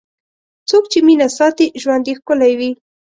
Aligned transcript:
څوک 0.69 0.83
چې 0.91 0.99
مینه 1.07 1.27
ساتي، 1.37 1.65
ژوند 1.81 2.03
یې 2.09 2.13
ښکلی 2.19 2.53
وي. 2.59 2.71